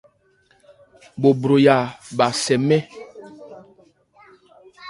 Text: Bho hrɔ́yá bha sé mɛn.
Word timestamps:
Bho 1.21 1.29
hrɔ́yá 1.39 1.75
bha 2.17 2.27
sé 2.41 2.55
mɛn. 2.67 2.81